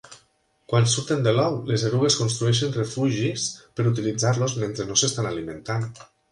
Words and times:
Quan 0.71 0.87
surten 0.93 1.21
de 1.27 1.33
l'ou, 1.39 1.57
les 1.73 1.83
erugues 1.89 2.17
construeixen 2.23 2.75
refugis 2.79 3.47
per 3.77 3.87
utilitzar-los 3.93 4.59
mentre 4.65 4.91
no 4.91 5.01
s'estan 5.03 5.33
alimentant. 5.37 5.91